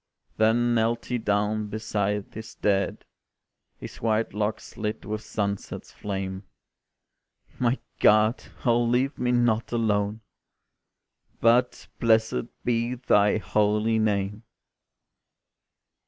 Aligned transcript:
Then 0.37 0.73
knelt 0.73 1.05
he 1.05 1.19
down 1.19 1.67
beside 1.67 2.33
his 2.33 2.55
dead, 2.55 3.05
His 3.77 3.97
white 3.97 4.33
locks 4.33 4.75
lit 4.75 5.05
with 5.05 5.21
sunset's 5.21 5.91
flame: 5.91 6.41
"My 7.59 7.77
God! 7.99 8.45
oh 8.65 8.81
leave 8.81 9.19
me 9.19 9.31
not 9.31 9.71
alone 9.71 10.21
But 11.39 11.87
blessed 11.99 12.45
be 12.65 12.95
Thy 12.95 13.37
holy 13.37 13.99
name." 13.99 14.41